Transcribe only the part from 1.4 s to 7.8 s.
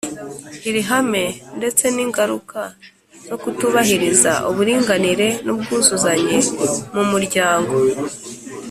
ndetse n’ingaruka zo kutubahiriza uburinganire n’ubwuzuzanye mu muryango?